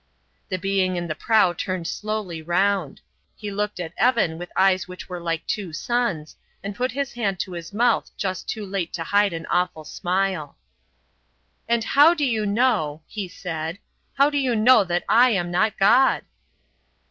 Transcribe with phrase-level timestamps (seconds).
[0.49, 3.01] The being in the prow turned slowly round;
[3.35, 7.39] he looked at Evan with eyes which were like two suns, and put his hand
[7.41, 10.57] to his mouth just too late to hide an awful smile.
[11.69, 13.77] "And how do you know," he said,
[14.15, 16.23] "how do you know that I am not God?"